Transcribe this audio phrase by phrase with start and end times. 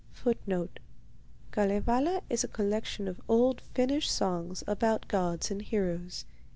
[0.25, 0.69] [FN#2:
[1.51, 6.25] Kalevala is a collection of old Finnish songs about gods and heroes.